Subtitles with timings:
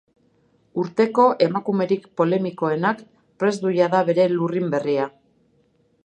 [0.83, 3.03] Urteko emakumerik polemikoenak
[3.43, 5.05] prest du jada bere lurrin berria.